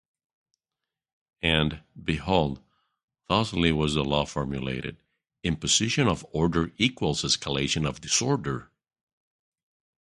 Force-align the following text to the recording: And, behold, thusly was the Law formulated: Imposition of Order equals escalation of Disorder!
And, 1.43 1.83
behold, 2.03 2.59
thusly 3.29 3.71
was 3.71 3.93
the 3.93 4.03
Law 4.03 4.25
formulated: 4.25 4.97
Imposition 5.43 6.07
of 6.07 6.25
Order 6.31 6.71
equals 6.79 7.21
escalation 7.21 7.87
of 7.87 8.01
Disorder! 8.01 8.71